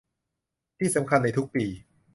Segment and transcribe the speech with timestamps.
[0.79, 1.65] ที่สำคัญในทุกปี